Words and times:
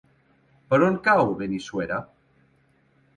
Per 0.71 0.79
on 0.85 0.95
cau 1.07 1.33
Benissuera? 1.41 1.99